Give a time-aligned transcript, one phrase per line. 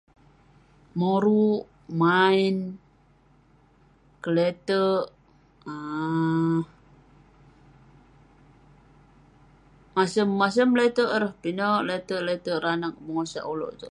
[0.99, 1.61] Moruk
[2.01, 2.55] main
[4.23, 5.01] keletek
[5.71, 6.55] um
[9.95, 13.89] masem-masem leterk ireh, pinek leterk-leterk ireh anag bengosak ulouk itouk.